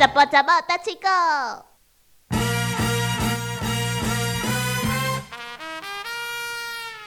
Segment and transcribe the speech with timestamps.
[0.00, 1.66] 怎么怎么大七个？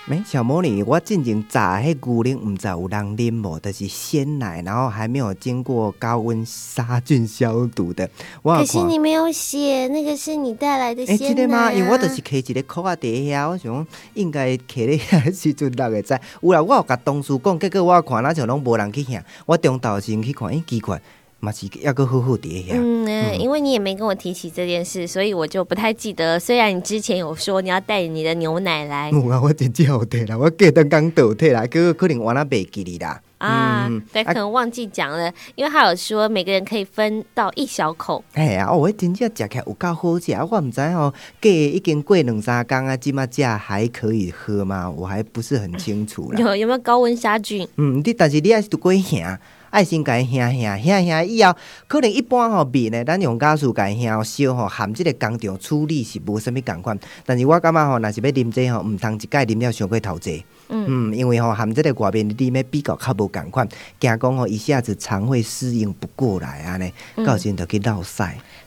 [0.06, 8.08] 没小魔女，我进前炸迄牛奶，唔知有人啉无，就是鲜奶，然后还没有经过高温杀菌消毒的。
[8.44, 11.26] 我可是你没有写，那个是你带来的鲜奶。
[11.26, 11.72] 哎，记得吗？
[11.74, 16.14] 因为我就是摕一个壳啊底下，我想应该摕咧遐时阵大概知。
[16.42, 21.02] 有啦，我有甲同事讲，结果我看那像拢无人去遐，我中昼时去看，哎，奇怪。
[21.44, 22.74] 嘛是要个好好叠下。
[22.78, 26.40] 嗯，因为你也没跟我提起这件事，所以我就不太记得。
[26.40, 33.22] 虽然你之前有说你要带你的牛奶来，我我真正有带啦，我记得刚倒退啦，哥可能我那袂记哩啦。
[33.44, 38.24] 啊，对，可能忘记讲了，因为他有说每个人可以分到一小口。
[38.34, 44.90] 哎呀，我真正食起来有够好食，我唔知哦，过已经过两三工啊，今嘛食还可以喝吗？
[44.90, 46.40] 我还不是很清楚啦。
[46.42, 47.68] 有有没有高温杀菌？
[47.76, 49.38] 嗯，你但是你还是过行。
[49.74, 51.52] 爱心改香香香香以后，
[51.88, 57.00] 可能一般吼面呢，咱用家属改香烧吼，含即个工厂处理是无啥物共款。
[57.26, 60.46] 但是我感觉吼，若是要啉这吼，毋通一盖啉了伤过头济。
[60.70, 63.68] 嗯，因为吼含即个外面的里面比较较无共款，
[64.00, 66.90] 惊讲吼一下子肠胃适应不过来啊，呢，
[67.26, 68.24] 到时就去闹屎。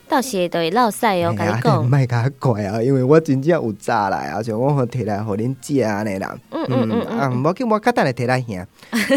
[0.08, 1.84] 到时都会落屎哦，甲你讲。
[1.84, 6.36] 莫甲怪啊，因为我真正有炸来啊，像我好摕来互恁食安尼啦。
[6.50, 8.66] 嗯嗯嗯啊，无紧，我较等来摕来兄，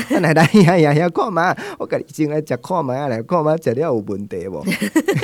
[0.09, 4.63] 等来来兄兄兄看嘛，我甲你先来食看嘛，来看嘛，食了有问题无？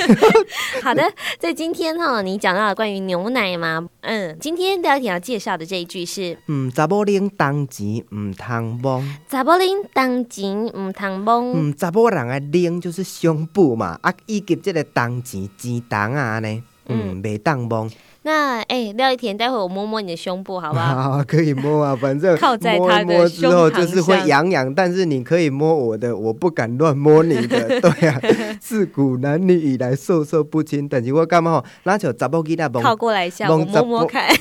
[0.82, 1.02] 好的，
[1.38, 15.48] 在今天哈，你讲到了关于牛奶嘛，嗯，今天第二条要介绍的这一句是，嗯，查某人当钱唔通摸，查某人当钱唔通摸，嗯，查某人的拎就是胸部嘛，啊，以及这个当钱。
[15.56, 17.88] 鸡蛋啊呢，嗯，没当摸。
[18.22, 21.12] 那哎，廖一田，待会我摸摸你的胸部，好不好？
[21.12, 27.68] 好 可以摸啊，反正靠在他的之后就是会痒痒，但是你可以摸我的，我不敢乱摸你的。
[27.80, 28.20] 对啊，
[28.60, 31.64] 自古男女以来授受不亲，但是我干嘛吼？
[31.84, 34.26] 那就查某囡仔靠过来一下，我摸摸看。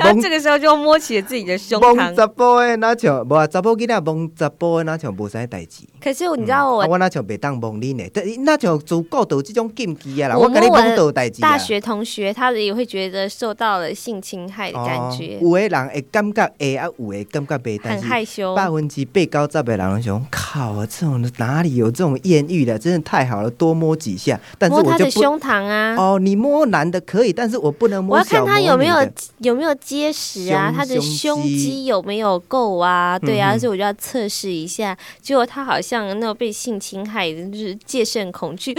[0.00, 1.94] 然后这个时候就摸起了自己的胸膛。
[1.94, 5.84] 蒙查甫的那像无啊，查甫囡仔蒙查甫的那像无啥代志。
[6.00, 10.36] 可是你知道我，我那像袂当蒙你呢，但那像足够到这种禁忌啊啦。
[10.36, 11.40] 我跟你蒙到代志。
[11.40, 15.38] 大学同学，他也会觉得受到了性侵害的感觉。
[15.40, 18.54] 有的人会感觉会啊，有的感觉袂，很害羞。
[18.54, 22.78] 百分之八九十的人想，靠啊，这种哪里有这种艳遇的？
[22.78, 24.40] 真的太好了，多摸几下。
[24.58, 25.94] 但是我他的胸膛啊。
[25.98, 28.14] 哦，你摸男的可以，但是我不能摸。
[28.14, 28.96] 我要看他有没有
[29.38, 33.18] 有没有结实啊，他的胸肌有没有够啊？
[33.18, 34.96] 对啊，所以我就要测试一下。
[35.20, 38.72] 结果他好像那种被性侵害，就是戒慎恐惧。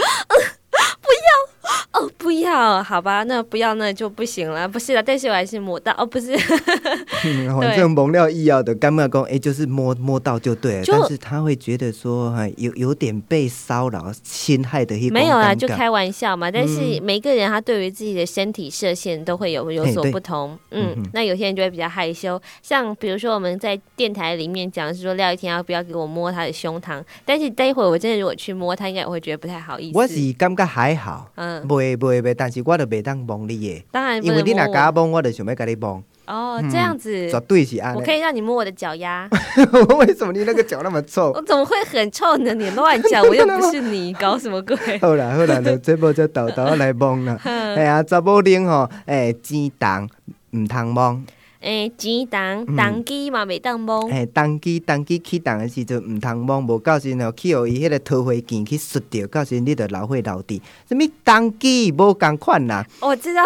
[2.08, 16.50] 不要哦，不要，好吧，那不要那就不行了，不是了，但是我还是摸到哦，不是，反正蒙料意要的干妈公，哎，就是摸摸到就对了，但是他会觉得说，有有点被骚扰、侵害的一没有啊，就开玩笑嘛。
[16.50, 29.98] 但是每个人他对于自己的身体射线都会有有所不同，嗯，那有些人就会比较害羞，像比如说我们在电台里面讲是说廖一天要不要给我摸他的胸膛，但是待会我真的如果去摸他，应该我会觉得不太好意思。
[29.98, 33.84] 我是感觉还好，嗯，袂袂袂，但是我都袂当帮你耶。
[33.92, 36.04] 当然，因为你若甲我帮，我就想要甲你帮。
[36.28, 37.94] 哦，这样子，绝对是安。
[37.94, 39.28] 我可以让你摸我的脚丫。
[40.00, 41.32] 为什么你那个脚那么臭？
[41.36, 42.54] 我怎么会很臭呢？
[42.54, 44.78] 你乱讲， 我又不是你，搞什么鬼？
[45.00, 47.38] 好啦好啦，就这波就豆豆来帮啦。
[47.44, 50.08] 哎呀，查某丁吼，哎，鸡蛋
[50.52, 51.26] 唔通帮。
[51.62, 54.02] 诶，钱重，重机嘛袂当摸。
[54.10, 60.62] 诶，重机重机起重的时阵毋通摸，无到时吼去互伊迄个桃花剑去摔着，到时你着流血流滴。
[60.90, 62.84] 什物重机无共款啦？
[63.00, 63.44] 我知道，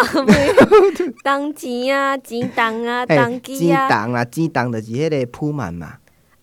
[1.24, 3.90] 重钱啊，钱重啊，重机啊。
[3.90, 5.96] 钱重啊，钱重就是迄个铺满嘛。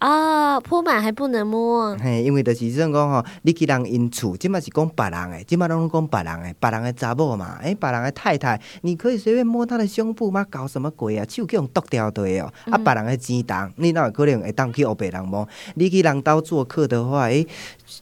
[0.02, 1.96] 啊，铺满还不能摸。
[1.96, 10.44] 嘿，因为就是说讲吼，你去人因厝，即嘛是讲别人诶，即嘛拢讲别人诶，别人诶查某嘛，诶，别人诶太太，你可以随便摸她的胸部吗？
[10.50, 11.24] 搞什么鬼啊？
[11.28, 12.52] 手去用剁掉对哦。
[12.68, 15.48] 啊，别人诶钱重，你哪有可能会当去学别人摸？
[15.76, 17.46] 你去人家做客的话，诶，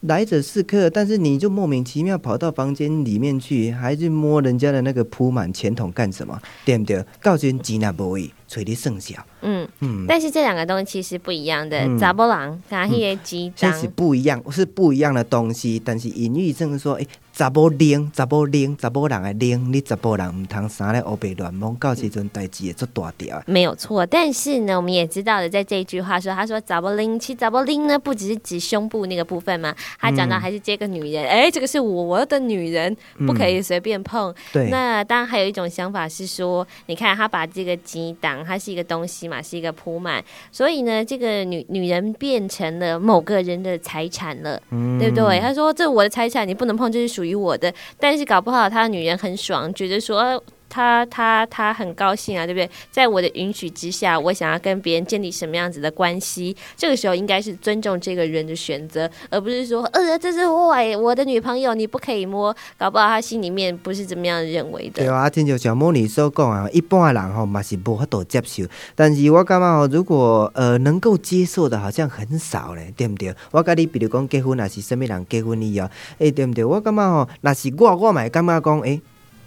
[0.01, 6.41] 来者是客，但是你就莫名其妙跑到房间里面去，还去摸人家的那个铺满钱桶干什么？
[6.65, 7.05] 对不对？
[7.21, 8.33] 告诉你钱也无伊。
[8.50, 11.87] 垂的剩小，嗯嗯，但是这两个东西其实不一样的。
[11.97, 15.81] 杂波郎跟那些鸡这是不一样，是不一样的东西。
[15.82, 17.06] 但是隐喻正是说，哎，
[17.41, 23.43] 查某冷，查某冷，查某人的冷，你查甫人唔通三咧乌白乱摸，到时阵代志会做大条。
[23.47, 32.95] 没有错，但是呢，我们也知道的，在这一句话说，他说查甫冷，其实查甫冷呢，不只是指胸部那个部分嘛，他讲到还是这个女人，哎，这个是我的女人，
[33.27, 34.35] 不可以随便碰。
[34.53, 40.23] 对，那当然还有一种想法是说，你看他把这个鸡挡，它是一个东西嘛，是一个铺满，
[40.53, 44.61] 所以呢，这个女女人变成了某个人的财产了，
[44.99, 45.41] 对不对？
[45.41, 47.73] 他说这我的财产，你不能碰，这是属于我的。
[47.99, 50.43] 但是搞不好他的女人很爽，觉得说。
[50.71, 52.71] 他他他很高兴啊，对不对？
[52.91, 56.57] 在我的允许之下，我想要跟别人建立什么样子的关系？
[56.77, 62.55] 这个时候应该是尊重这个人的选择，而不是说，呃，这是我我的女朋友，你不可以摸。
[62.79, 65.05] 搞不好他心里面不是怎么样认为的。
[65.05, 68.63] 对啊，听就像莫妮所讲啊，一般的人吼嘛是无法度接受。
[68.95, 73.35] 但是我感觉吼，如果呃能够接受的，好像很少嘞，对不对？
[73.51, 75.89] 我跟你比如讲结婚，还是什么人结婚以后，
[76.19, 76.65] 哎，对不对？
[76.65, 79.01] 我感觉吼，那是我我买感觉讲，哎，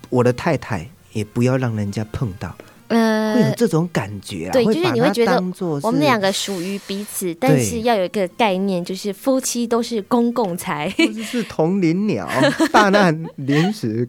[0.09, 0.87] 我的太太。
[1.13, 2.55] 也不要让人家碰到，
[2.87, 4.51] 呃，会有这种感觉啊。
[4.51, 5.41] 对，就是你会觉得
[5.81, 10.93] 我们两个属于彼此，但是要有一个概念，就是夫妻都是公共财，
[11.23, 12.27] 是同林鸟，
[12.71, 14.07] 大难临时。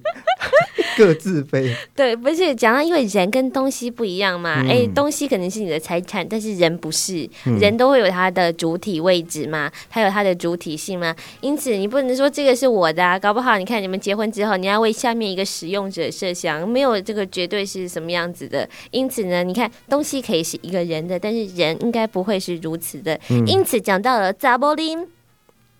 [0.98, 1.74] 各自飞。
[1.94, 4.64] 对，不是讲到，因为人跟东西不一样嘛。
[4.68, 7.28] 哎，东西可能是你的财产，但是人不是，
[7.60, 11.14] 人都会有它的主体位置嘛，它有它的主体性嘛。
[11.40, 18.68] 因此，你不能说这个是我的，啊搞不好你看你们结婚之后，你要为下面一个使用者设想，没有这个绝对是什么样子的。
[18.90, 23.18] 因此呢，你看东西可以是一个人的，但是人应该不会是如此的。
[23.46, 25.06] 因此讲到了扎波林。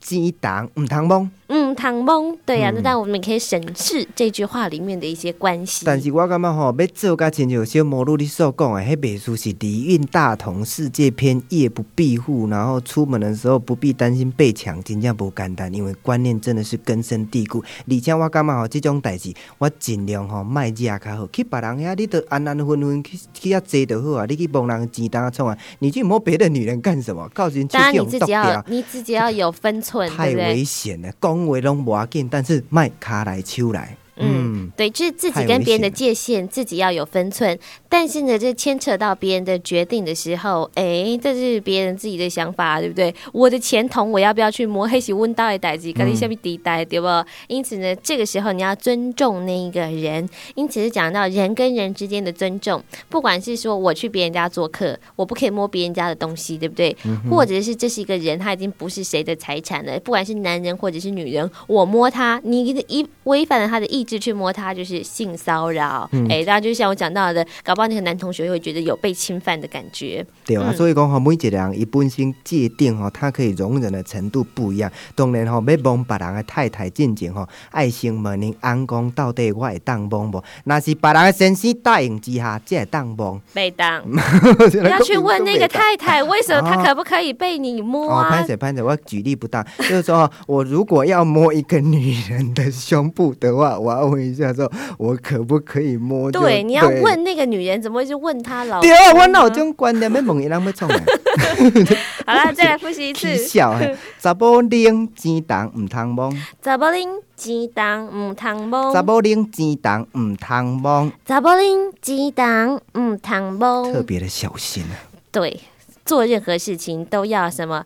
[0.01, 2.73] 鸡蛋唔通摸，嗯，唐蒙，对呀。
[2.75, 5.85] 那但我们可以审视这句话里面的一些关系。
[5.85, 17.63] 但是我感觉吼，要做甲亲像小魔女你所讲的，迄本书是离运大同世界篇，夜不闭户，然后出门的时候不必担心被抢，真正不简单，因为观念真的是根深蒂固。
[17.89, 24.27] 而且我感觉吼，这种代志我尽量吼卖惹较好，去别人遐你都安安分分去去遐坐就好啊。
[24.27, 27.29] 你去帮人钱当创啊，你去摸别的女人干什么？
[27.35, 30.09] 告诉你，当然你自己要你自己要有分寸。
[30.11, 33.97] 太危险了，讲话拢无要紧，但是卖卡来手来。
[34.17, 37.59] 嗯，对，就是自己跟别人的界限，自己要有分寸。
[37.89, 43.13] 但是呢，这牵扯到别人的决定的时候，哎，这是别人自己的想法，对不对？
[43.33, 47.07] 我的钱筒，我要不要去摸黑洗温刀的代志，跟你下面抵代，对不？
[47.49, 50.29] 因此呢，这个时候你要尊重那一个人。
[50.55, 56.97] 因此是讲到人跟人之间的尊重，不管是说我去别人家做客，我不可以摸别人家的东西，对不对？
[57.29, 64.04] 或者是这是一个人，他已经不是谁的财产了，不管是男人或者是女人，我摸他，你的一违反了他的意。
[64.05, 70.23] 一直去摸他就是性骚扰，哎，大家就像我讲到的，搞不好那个男同学会觉得有被侵犯的感觉。
[70.45, 74.93] 对啊，所以讲哈，每一个人一本身界定哈，他可以容忍的程度不一样。
[75.15, 80.45] 当然哈，要帮别人的太太进前哈，爱心问你安公到底我会当帮不？
[80.65, 83.41] 那是别人的先生答应之下，才会当帮。
[83.55, 84.05] 被当，
[84.85, 88.29] 要去问那个太太，为什么 他可不可以被你摸啊？
[88.29, 93.94] 潘姐，潘姐，我举例不当，就是说我如果要摸一个女人的胸部的话，我。
[93.99, 96.31] 要问一下，说我可不可以摸？
[96.31, 98.81] 对，你要问那个女人，怎么会去问她老？
[98.81, 100.91] 对啊，我脑中观念要问伊，人要创。
[100.91, 103.37] 好了，再来复习一次。
[103.45, 103.79] 笑，
[104.19, 106.33] 查甫拎钱筒唔通摸。
[106.63, 108.93] 查甫拎钱筒唔通摸。
[108.93, 111.13] 查甫拎钱筒唔通摸。
[111.27, 113.93] 查甫拎钱筒唔通摸。
[113.93, 114.95] 特别的小心啊！
[115.31, 115.61] 对，
[116.05, 117.85] 做任何事情都要什么？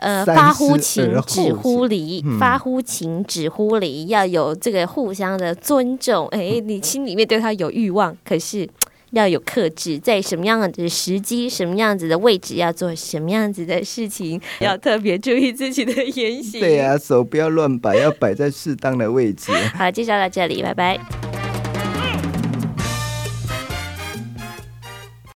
[0.00, 6.26] 呃，发乎情，止乎礼；发乎情，止乎礼，要有这个互相的尊重。
[6.28, 8.68] 哎，你心里面对他有欲望，可是
[9.10, 16.60] 要有克制，在什么样的时机、什么样子的位置，要做什么样子的事情， 要特别注意自己的言行。
[16.60, 19.52] 对啊，手不要乱摆，要摆在适当的位置。
[19.76, 21.29] 好，介绍到这里，拜拜。